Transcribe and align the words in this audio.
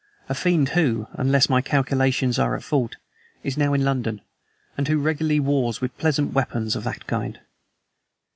"A 0.27 0.33
fiend 0.33 0.69
who, 0.69 1.05
unless 1.13 1.47
my 1.47 1.61
calculations 1.61 2.39
are 2.39 2.55
at 2.55 2.63
fault 2.63 2.95
is 3.43 3.55
now 3.55 3.71
in 3.75 3.83
London, 3.83 4.19
and 4.75 4.87
who 4.87 4.97
regularly 4.97 5.39
wars 5.39 5.79
with 5.79 5.95
pleasant 5.99 6.33
weapons 6.33 6.75
of 6.75 6.83
that 6.85 7.05
kind. 7.05 7.39